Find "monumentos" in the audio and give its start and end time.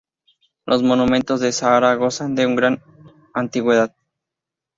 0.81-1.41